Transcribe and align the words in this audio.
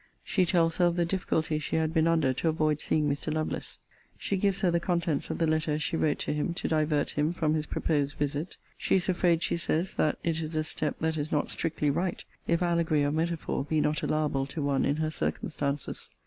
She 0.23 0.47
tells 0.47 0.77
her 0.77 0.85
of 0.85 0.95
the 0.95 1.05
difficulties 1.05 1.61
she 1.61 1.75
had 1.75 1.93
been 1.93 2.07
under 2.07 2.33
to 2.33 2.49
avoid 2.49 2.79
seeing 2.79 3.07
Mr. 3.07 3.31
Lovelace. 3.31 3.77
She 4.17 4.35
gives 4.35 4.61
her 4.61 4.71
the 4.71 4.79
contents 4.79 5.29
of 5.29 5.37
the 5.37 5.45
letter 5.45 5.77
she 5.77 5.95
wrote 5.95 6.17
to 6.21 6.33
him 6.33 6.55
to 6.55 6.67
divert 6.67 7.11
him 7.11 7.31
from 7.31 7.53
his 7.53 7.67
proposed 7.67 8.15
visit: 8.17 8.57
she 8.79 8.95
is 8.95 9.07
afraid, 9.07 9.43
she 9.43 9.57
says, 9.57 9.93
that 9.93 10.17
it 10.23 10.41
is 10.41 10.55
a 10.55 10.63
step 10.63 10.95
that 11.01 11.17
is 11.17 11.31
not 11.31 11.51
strictly 11.51 11.91
right, 11.91 12.25
if 12.47 12.63
allegory 12.63 13.03
or 13.03 13.11
metaphor 13.11 13.63
be 13.63 13.79
not 13.79 14.01
allowable 14.01 14.47
to 14.47 14.63
one 14.63 14.85
in 14.85 14.95
her 14.95 15.11
circumstances. 15.11 16.09